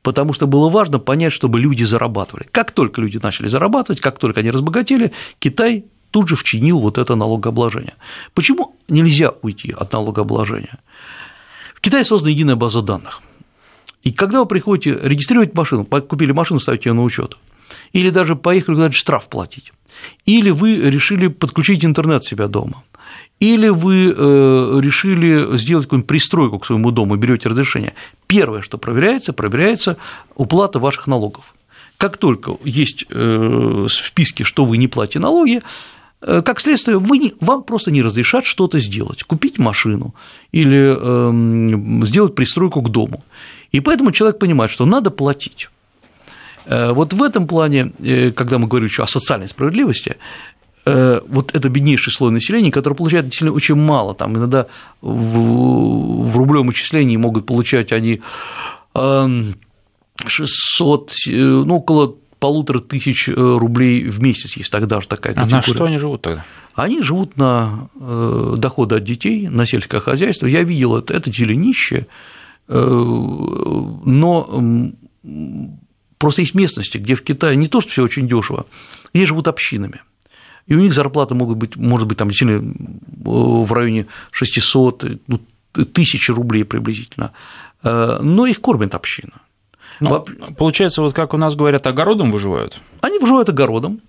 [0.03, 2.47] потому что было важно понять, чтобы люди зарабатывали.
[2.51, 7.15] Как только люди начали зарабатывать, как только они разбогатели, Китай тут же вчинил вот это
[7.15, 7.95] налогообложение.
[8.35, 10.79] Почему нельзя уйти от налогообложения?
[11.75, 13.21] В Китае создана единая база данных.
[14.03, 17.37] И когда вы приходите регистрировать машину, купили машину, ставите ее на учет,
[17.93, 19.73] или даже поехали куда-то штраф платить,
[20.27, 22.83] или вы решили подключить интернет себя дома–
[23.41, 27.95] или вы э, решили сделать какую-нибудь пристройку к своему дому, берете разрешение.
[28.27, 29.97] Первое, что проверяется, проверяется
[30.35, 31.55] уплата ваших налогов.
[31.99, 35.63] Как только есть э, в списке, что вы не платите налоги,
[36.23, 40.15] э, как следствие, вы не, вам просто не разрешат что-то сделать, купить машину
[40.53, 43.25] или э, сделать пристройку к дому.
[43.73, 45.69] И поэтому человек понимает, что надо платить.
[46.67, 47.93] Вот в этом плане,
[48.35, 50.54] когда мы говорим еще о социальной справедливости, Э,
[50.87, 54.67] вот это беднейший слой населения, который получает действительно очень мало, там иногда
[55.01, 58.21] в, в рублевом исчислении могут получать они
[58.95, 65.55] 600, э, ну, около полутора тысяч э, рублей в месяц есть тогда же такая категория.
[65.55, 66.45] А на что они живут тогда?
[66.75, 70.47] Они живут на доходы от детей, на сельское хозяйство.
[70.47, 72.09] Я видел это, это нищие,
[72.67, 74.73] но
[76.19, 78.67] просто есть местности, где в Китае не то, что все очень дешево,
[79.13, 80.01] где живут общинами–
[80.67, 82.75] и у них зарплаты могут быть, может быть, там действительно э,
[83.25, 85.41] в районе 600, ну,
[85.73, 87.33] тысячи рублей приблизительно,
[87.83, 89.33] э, но их кормит община.
[90.01, 90.25] Ну,
[90.57, 92.81] получается, вот как у нас говорят, огородом выживают?
[93.01, 94.01] Они выживают огородом,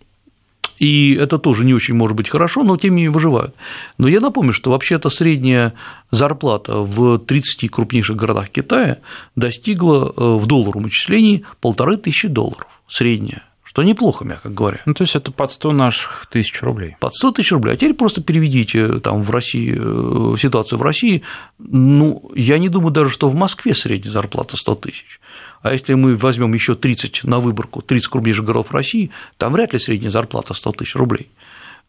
[0.80, 3.56] и это тоже не очень может быть хорошо, но тем не менее выживают.
[3.98, 5.74] Но я напомню, что вообще-то средняя
[6.12, 8.98] зарплата в 30 крупнейших городах Китая
[9.36, 13.44] достигла э, в долларовом исчислении полторы тысячи долларов, средняя
[13.76, 14.80] что неплохо, мягко говоря.
[14.86, 16.96] Ну, то есть это под 100 наших тысяч рублей.
[17.02, 17.74] Под 100 тысяч рублей.
[17.74, 21.24] А теперь просто переведите там в России, э, ситуацию в России.
[21.60, 25.20] Ну, я не думаю даже, что в Москве средняя зарплата 100 тысяч.
[25.62, 29.80] А если мы возьмем еще 30 на выборку, 30 крупнейших городов России, там вряд ли
[29.80, 31.28] средняя зарплата 100 тысяч рублей.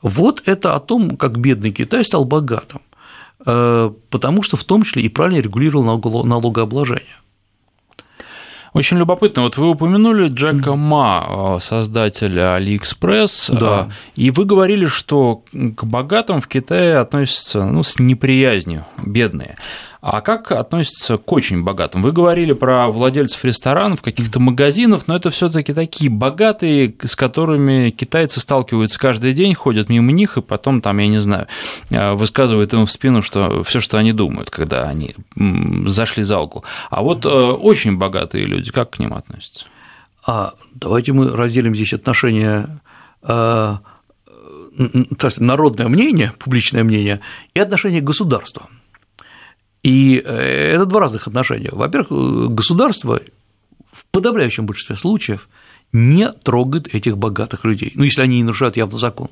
[0.02, 2.80] Вот это о том, как бедный Китай стал богатым,
[3.46, 5.84] э, потому что в том числе и правильно регулировал
[6.24, 7.14] налогообложение.
[8.76, 9.42] Очень любопытно.
[9.42, 13.88] Вот вы упомянули Джека Ма, создателя AliExpress, да.
[14.14, 19.56] и вы говорили, что к богатым в Китае относятся ну, с неприязнью, бедные.
[20.00, 22.02] А как относится к очень богатым?
[22.02, 28.40] Вы говорили про владельцев ресторанов, каких-то магазинов, но это все-таки такие богатые, с которыми китайцы
[28.40, 31.46] сталкиваются каждый день, ходят мимо них, и потом там, я не знаю,
[31.90, 35.14] э, высказывают им в спину, что все, что они думают, когда они
[35.86, 36.64] зашли за угол.
[36.90, 39.66] А вот э, очень богатые люди, как к ним относятся?
[40.26, 42.80] А давайте мы разделим здесь отношения
[43.22, 43.76] э,
[45.38, 47.20] народное мнение, публичное мнение
[47.54, 48.68] и отношение государства.
[49.86, 51.70] И э, это два разных отношения.
[51.70, 53.20] Во-первых, э, государство
[53.92, 55.48] в подавляющем большинстве случаев
[55.92, 59.28] не трогает этих богатых людей, ну, если они не нарушают явно закон.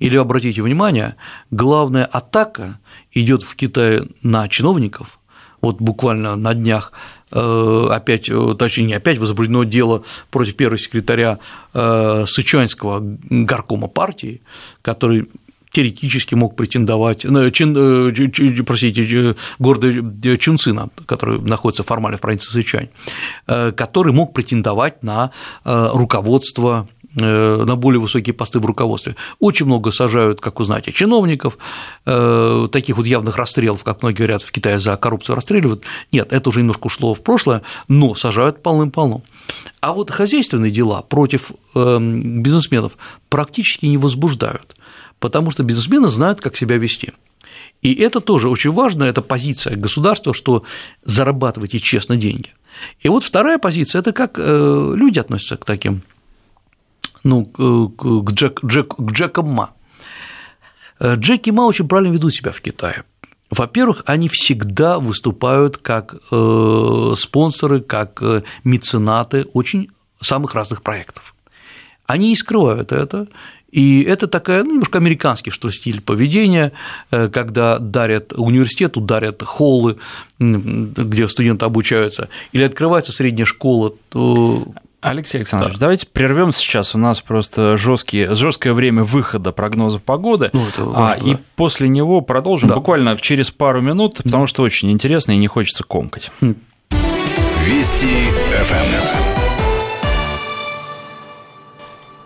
[0.00, 1.14] Или обратите внимание,
[1.52, 2.80] главная атака
[3.12, 5.20] идет в Китае на чиновников,
[5.60, 6.90] вот буквально на днях
[7.30, 11.38] э, опять, точнее, не опять возбуждено дело против первого секретаря
[11.72, 14.42] Сычуанского горкома партии,
[14.82, 15.28] который
[15.72, 22.88] теоретически мог претендовать, чин, э, простите, города Чунцина, который находится формально в провинции Сычань,
[23.46, 25.32] э, который мог претендовать на
[25.64, 29.16] э, руководство на более высокие посты в руководстве.
[29.38, 31.58] Очень много сажают, как вы знаете, чиновников,
[32.06, 35.84] таких вот явных расстрелов, как многие говорят, в Китае за коррупцию расстреливают.
[36.10, 39.20] Нет, это уже немножко ушло в прошлое, но сажают полным-полно.
[39.82, 42.92] А вот хозяйственные дела против бизнесменов
[43.28, 44.74] практически не возбуждают
[45.22, 47.12] потому что бизнесмены знают, как себя вести.
[47.80, 50.64] И это тоже очень важно, это позиция государства, что
[51.04, 52.50] зарабатывайте честно деньги.
[53.00, 56.02] И вот вторая позиция– это как э, люди относятся к таким,
[57.22, 59.70] ну, к, Джек, Джек, к Джекам Ма.
[60.98, 63.04] Э, Джеки Ма очень правильно ведут себя в Китае.
[63.48, 68.20] Во-первых, они всегда выступают как э, спонсоры, как
[68.64, 71.34] меценаты очень самых разных проектов.
[72.06, 73.28] Они не скрывают это,
[73.72, 76.72] и это такая, ну, немножко американский, что стиль поведения,
[77.10, 79.96] э, когда дарят университету, дарят холлы,
[80.38, 84.68] где студенты обучаются, или открывается средняя школа, то
[85.00, 85.80] Алексей Александрович, да.
[85.80, 86.94] давайте прервем сейчас.
[86.94, 90.50] У нас просто жесткие, жесткое время выхода прогноза погоды.
[90.52, 91.30] Ну, это важно, а, да.
[91.30, 92.76] И после него продолжим да.
[92.76, 96.30] буквально через пару минут, потому что очень интересно и не хочется комкать.
[96.40, 96.54] Хм.
[97.66, 98.06] Вести
[98.64, 99.31] ФМ.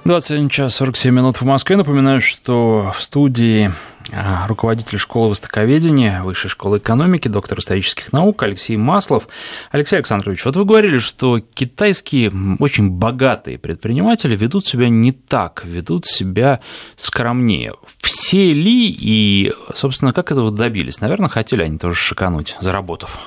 [0.07, 1.77] 21 час 47 минут в Москве.
[1.77, 3.73] Напоминаю, что в студии
[4.12, 9.27] а, руководитель школы востоковедения, Высшей школы экономики, доктор исторических наук Алексей Маслов.
[9.73, 16.07] Алексей Александрович, вот вы говорили, что китайские очень богатые предприниматели ведут себя не так, ведут
[16.07, 16.61] себя
[16.95, 17.75] скромнее.
[17.99, 21.01] Все ли и, собственно, как этого добились?
[21.01, 23.19] Наверное, хотели они тоже шикануть, заработав.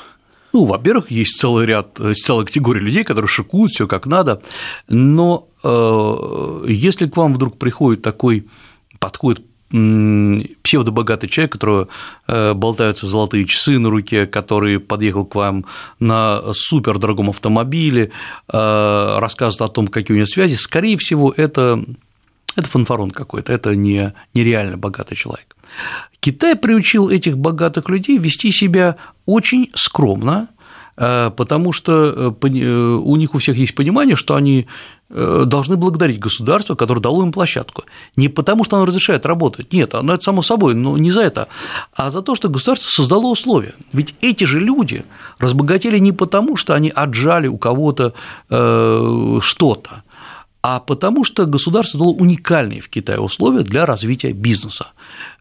[0.54, 4.42] Ну, во-первых, есть целый ряд, целая категория людей, которые шикуют все как надо,
[4.88, 8.48] но э, если к вам вдруг приходит такой,
[9.00, 11.88] подходит псевдобогатый человек, которого
[12.28, 15.66] э, болтаются золотые часы на руке, который подъехал к вам
[16.00, 18.12] на супердорогом автомобиле,
[18.52, 21.84] э, рассказывает о том, какие у него связи, скорее всего, это,
[22.56, 25.56] это фанфарон какой-то, это не, нереально богатый человек.
[26.20, 28.96] Китай приучил этих богатых людей вести себя
[29.28, 30.50] очень скромно,
[30.98, 34.68] э, потому что э, э, у них у всех есть понимание, что они
[35.10, 37.84] должны благодарить государство, которое дало им площадку.
[38.16, 41.48] Не потому, что оно разрешает работать, нет, оно это само собой, но не за это,
[41.94, 43.74] а за то, что государство создало условия.
[43.92, 45.04] Ведь эти же люди
[45.40, 48.14] разбогатели не потому, что они отжали у кого-то
[48.48, 50.04] что-то,
[50.62, 54.88] а потому что государство дало уникальные в Китае условия для развития бизнеса.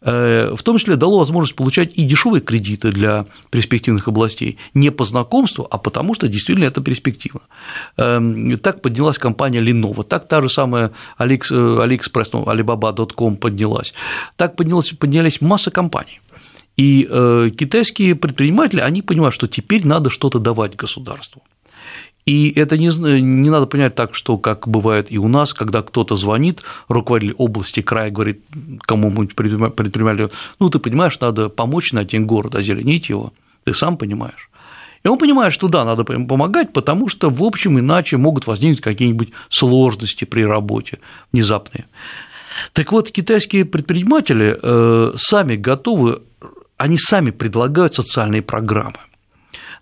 [0.01, 5.05] Э, в том числе дало возможность получать и дешевые кредиты для перспективных областей, не по
[5.05, 7.43] знакомству, а потому что действительно это перспектива.
[7.97, 13.95] Эм, так поднялась компания Lenovo, так та же самая AliExpress, ну, Alibaba.com поднялась,
[14.37, 16.21] так поднялась, поднялись масса компаний.
[16.77, 21.43] И э, китайские предприниматели, они понимают, что теперь надо что-то давать государству.
[22.29, 22.89] И это не,
[23.23, 27.81] не надо понять так, что как бывает и у нас, когда кто-то звонит, руководитель области,
[27.81, 28.43] края, говорит
[28.83, 33.33] кому-нибудь предпринимателю, ну, ты понимаешь, надо помочь на день города, озеленить его,
[33.65, 34.51] ты сам понимаешь.
[35.05, 39.31] И он понимает, что да, надо помогать, потому что, в общем, иначе могут возникнуть какие-нибудь
[39.49, 40.99] сложности при работе
[41.33, 41.87] внезапные.
[42.75, 46.21] Так вот, китайские предприниматели э, сами готовы,
[46.77, 48.99] они сами предлагают социальные программы.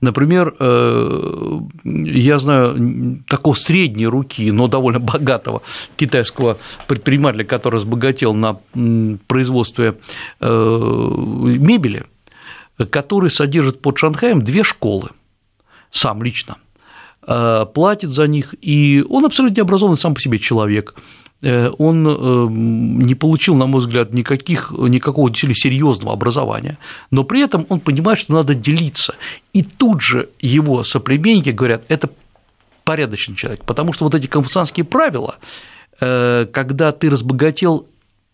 [0.00, 5.62] Например, э, я знаю такого средней руки, но довольно богатого
[5.96, 8.58] китайского предпринимателя, который разбогател на
[9.26, 9.96] производстве
[10.40, 12.04] э, мебели,
[12.90, 15.10] который содержит под Шанхаем две школы,
[15.90, 16.56] сам лично,
[17.26, 20.94] э, платит за них, и он абсолютно необразованный сам по себе человек,
[21.42, 26.78] он э, не получил, на мой взгляд, никаких, никакого действительно серьезного образования,
[27.10, 29.14] но при этом он понимает, что надо делиться.
[29.52, 32.10] И тут же его соплеменники говорят, это
[32.84, 35.36] порядочный человек, потому что вот эти конфуцианские правила,
[36.00, 37.86] э, когда ты разбогател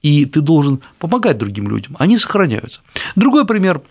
[0.02, 2.80] и ты должен помогать другим людям, они сохраняются.
[3.16, 3.82] Другой пример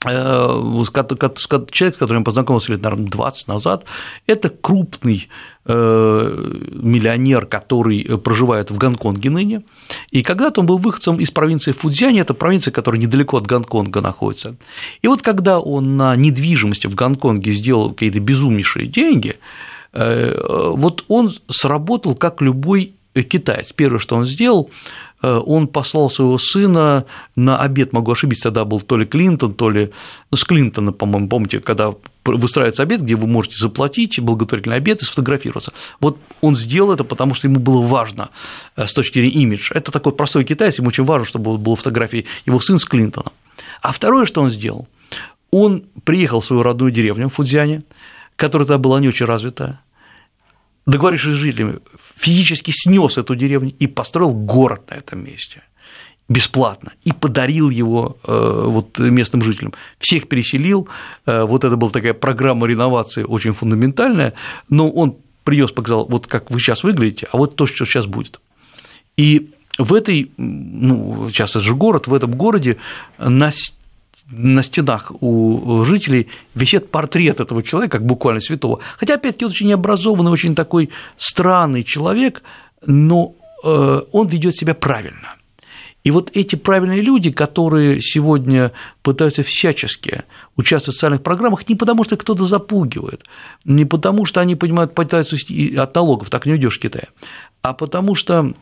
[0.00, 3.84] человек, с которым я познакомился лет, наверное, 20 назад,
[4.26, 5.28] это крупный
[5.64, 9.62] э, миллионер, который проживает в Гонконге ныне,
[10.10, 14.56] и когда-то он был выходцем из провинции Фудзянь, это провинция, которая недалеко от Гонконга находится.
[15.02, 19.36] И вот когда он на недвижимости в Гонконге сделал какие-то безумнейшие деньги,
[19.92, 23.72] э, вот он сработал как любой китаец.
[23.72, 27.04] Первое, что он сделал, Э, он послал своего сына
[27.34, 29.90] на обед, могу ошибиться, тогда был то ли Клинтон, то ли
[30.30, 31.92] ну, с Клинтона, по-моему, помните, когда
[32.24, 35.72] выстраивается обед, где вы можете заплатить благотворительный обед и сфотографироваться.
[36.00, 38.30] Вот он сделал это, потому что ему было важно
[38.76, 39.70] э, с точки зрения имидж.
[39.74, 43.32] Это такой простой китаец, ему очень важно, чтобы была фотография его сын с Клинтоном.
[43.82, 44.88] А второе, что он сделал,
[45.50, 47.82] он приехал в свою родную деревню в Фудзяне,
[48.36, 49.80] которая тогда была не очень развитая,
[50.86, 51.78] договорившись с жителями,
[52.18, 55.62] физически снес эту деревню и построил город на этом месте
[56.28, 59.72] бесплатно и подарил его э, вот местным жителям.
[59.98, 60.88] Всех переселил,
[61.24, 64.34] э, вот это была такая программа реновации очень фундаментальная,
[64.68, 68.40] но он принес, показал, вот как вы сейчас выглядите, а вот то, что сейчас будет.
[69.16, 72.76] И в этой, ну, сейчас это же город, в этом городе
[73.16, 73.50] на
[74.30, 78.80] на стенах у жителей висит портрет этого человека, как буквально святого.
[78.98, 82.42] Хотя, опять-таки, он очень необразованный, очень такой странный человек,
[82.84, 85.36] но э, он ведет себя правильно.
[86.04, 88.72] И вот эти правильные люди, которые сегодня
[89.02, 90.22] пытаются всячески
[90.56, 93.24] участвовать в социальных программах, не потому что кто-то запугивает,
[93.64, 97.08] не потому что они понимают, пытаются от налогов, так не уйдешь в Китае,
[97.62, 98.54] а потому что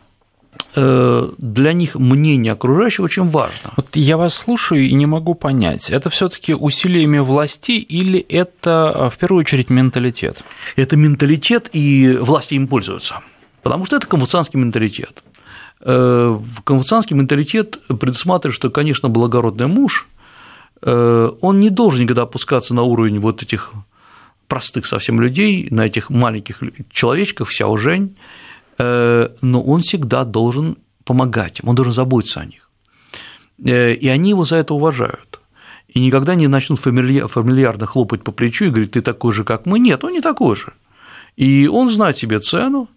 [0.76, 3.72] для них мнение окружающего очень важно.
[3.76, 8.92] Вот я вас слушаю и не могу понять, это все таки усилиями власти или это
[8.94, 10.44] э, в первую очередь менталитет?
[10.76, 13.20] Это менталитет, и власти им пользуются,
[13.62, 15.22] потому что это конфуцианский менталитет.
[15.80, 20.08] Э, конфуцианский менталитет предусматривает, что, конечно, благородный муж,
[20.82, 23.72] он не должен никогда опускаться на уровень вот этих
[24.46, 26.60] простых совсем людей, на этих маленьких
[26.92, 28.14] человечков, вся Жень, Э,
[28.78, 32.66] но он всегда должен помогать им, он должен заботиться о них.
[33.64, 35.40] Э, и они его за это уважают.
[35.88, 39.78] И никогда не начнут фамильярно хлопать по плечу и говорить, ты такой же, как мы.
[39.78, 40.72] Нет, он не такой же.
[41.36, 42.88] И он знает себе цену,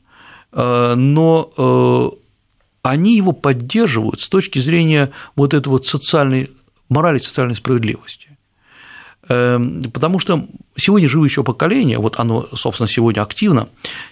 [0.52, 2.18] э, но
[2.82, 6.50] они его поддерживают с точки зрения вот этой вот социальной,
[6.90, 8.29] морали социальной справедливости.
[9.32, 13.70] Эм, потому что сегодня живущее поколение, вот оно, собственно, сегодня активно,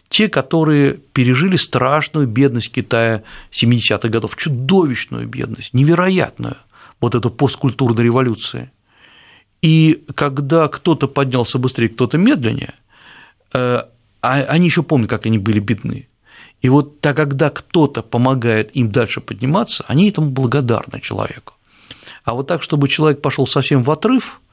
[0.10, 6.58] те, которые пережили страшную бедность Китая 70-х годов, чудовищную бедность, невероятную,
[7.02, 8.70] вот эту посткультурной революции.
[9.64, 12.76] И когда кто-то поднялся быстрее, кто-то медленнее,
[13.54, 13.82] э,
[14.22, 16.10] а они еще помнят, как они были бедны.
[16.62, 21.54] И вот так, когда кто-то помогает им дальше подниматься, они этому благодарны человеку.
[22.24, 24.42] А вот так, чтобы человек пошел совсем в отрыв–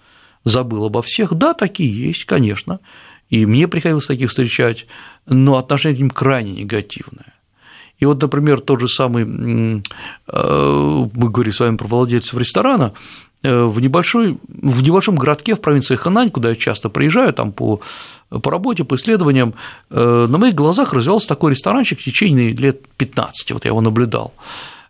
[0.44, 1.34] забыл обо всех.
[1.34, 2.80] Да, такие есть, конечно,
[3.30, 4.86] и мне приходилось таких встречать,
[5.26, 7.34] но отношение к ним крайне негативное.
[7.98, 9.76] И вот, например, тот же самый, э,
[10.26, 12.92] мы говорили с вами про владельцев ресторана,
[13.42, 17.80] э, в, небольшой, в небольшом городке в провинции Ханань, куда я часто приезжаю там по,
[18.28, 19.54] по работе, по исследованиям,
[19.90, 24.34] э, на моих глазах развивался такой ресторанчик в течение лет 15, вот я его наблюдал.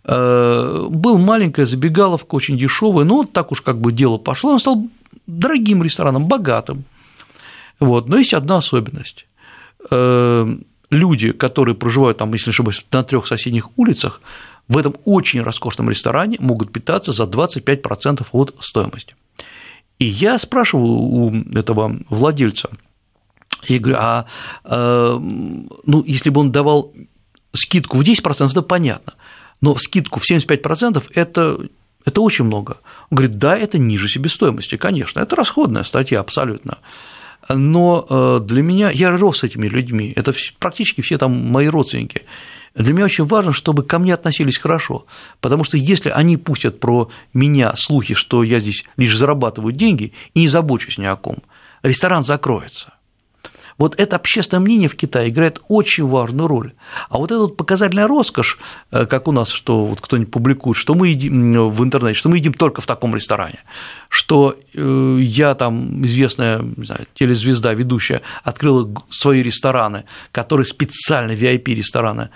[0.06, 4.86] Был маленькая забегаловка, очень дешевая, но так уж как бы дело пошло, он стал
[5.26, 6.84] дорогим рестораном, богатым.
[7.80, 8.08] Вот.
[8.08, 9.26] Но есть одна особенность.
[9.90, 10.56] Э,
[10.90, 14.20] люди, которые проживают там, если не ошибаюсь, на трех соседних улицах,
[14.68, 19.14] в этом очень роскошном ресторане могут питаться за 25% от стоимости.
[19.98, 22.70] И я спрашиваю у этого владельца
[23.68, 24.26] Я говорю, а,
[24.64, 26.92] а ну, если бы он давал
[27.52, 29.14] скидку в 10%, это понятно,
[29.60, 31.58] но скидку в 75% это
[32.04, 32.78] это очень много.
[33.10, 36.78] Он говорит, да, это ниже себестоимости, конечно, это расходная статья абсолютно.
[37.48, 42.22] Но э, для меня, я рос с этими людьми, это практически все там мои родственники.
[42.74, 45.06] Для меня очень важно, чтобы ко мне относились хорошо,
[45.40, 50.40] потому что если они пустят про меня слухи, что я здесь лишь зарабатываю деньги и
[50.40, 51.38] не забочусь ни о ком,
[51.82, 52.93] ресторан закроется.
[53.78, 56.72] Вот это общественное мнение в Китае играет очень важную роль.
[57.08, 58.58] А вот эта вот показательная роскошь,
[58.90, 62.36] э, как у нас, что вот кто-нибудь публикует, что мы едим в интернете, что мы
[62.36, 63.58] едим только в таком ресторане,
[64.08, 72.30] что э, я там известная не знаю, телезвезда, ведущая, открыла свои рестораны, которые специально VIP-рестораны,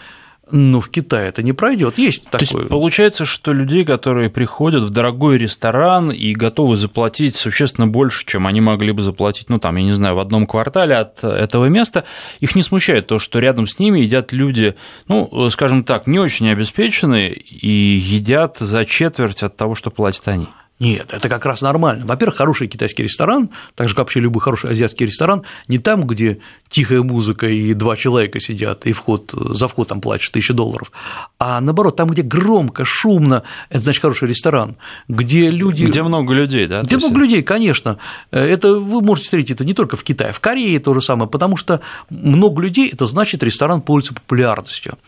[0.50, 1.98] ну, в Китае это не пройдет.
[1.98, 2.62] Есть То такое.
[2.62, 8.46] Есть, получается, что людей, которые приходят в дорогой ресторан и готовы заплатить существенно больше, чем
[8.46, 12.04] они могли бы заплатить, ну, там, я не знаю, в одном квартале от этого места,
[12.40, 14.74] их не смущает то, что рядом с ними едят люди,
[15.06, 20.48] ну, скажем так, не очень обеспеченные и едят за четверть от того, что платят они.
[20.80, 22.06] Нет, это как раз нормально.
[22.06, 26.38] Во-первых, хороший китайский ресторан, так же как вообще любой хороший азиатский ресторан, не там, где
[26.68, 30.92] тихая музыка и два человека сидят, и вход, за вход там платишь тысячу долларов,
[31.38, 34.76] а наоборот, там, где громко, шумно, это значит хороший ресторан,
[35.08, 35.84] где люди…
[35.84, 36.82] Где много людей, да?
[36.82, 37.98] Где много людей, конечно.
[38.30, 41.56] Это вы можете встретить это не только в Китае, в Корее то же самое, потому
[41.56, 44.98] что много людей– это значит ресторан пользуется популярностью.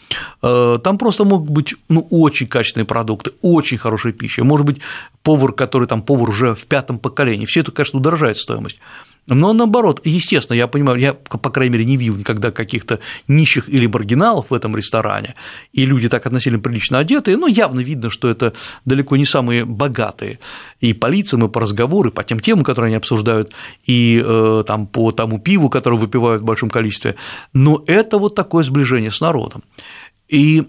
[0.43, 4.81] Э, там просто могут быть ну, очень качественные продукты, очень хорошая пища, может быть,
[5.23, 7.47] повар, который там повар уже в пятом поколении.
[7.47, 8.79] Все это, конечно, удорожает стоимость.
[9.27, 12.99] Но наоборот, естественно, я понимаю, я, по крайней мере, не видел никогда каких-то
[13.29, 15.35] нищих или маргиналов в этом ресторане,
[15.73, 18.55] и люди так относительно прилично одетые, но явно видно, что это
[18.85, 20.41] далеко не самые богатые.
[20.81, 23.53] И по лицам, и по разговору, и по тем темам, которые они обсуждают,
[23.87, 27.17] и э, там, по тому пиву, которое выпивают в большом количестве.
[27.53, 29.63] Но это вот такое сближение с народом.
[30.29, 30.65] И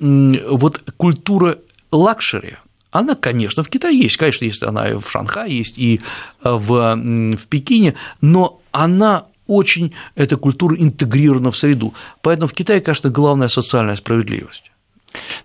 [0.50, 1.58] вот культура
[1.92, 2.56] luxury,
[2.92, 6.02] она, конечно, в Китае есть, конечно, есть она и в Шанхае есть, и
[6.44, 11.94] э, в, в Пекине, но она очень, эта культура интегрирована в среду.
[12.22, 14.72] Поэтому в Китае, конечно, главная социальная справедливость.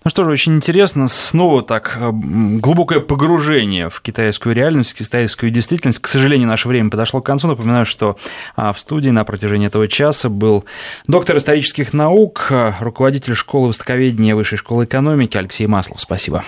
[0.04, 5.50] Ну что же, очень интересно, снова так э, глубокое погружение в китайскую реальность, в китайскую
[5.50, 5.98] действительность.
[5.98, 7.48] К сожалению, наше время подошло к концу.
[7.48, 8.16] Напоминаю, что
[8.54, 10.64] а, в студии на протяжении этого часа был
[11.08, 16.00] доктор исторических наук, э, руководитель школы востоковедения Высшей школы экономики Алексей Маслов.
[16.00, 16.44] Спасибо.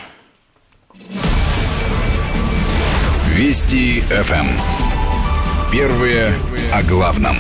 [3.35, 4.47] Вести ФМ.
[5.71, 6.35] Первые
[6.73, 7.37] о главном.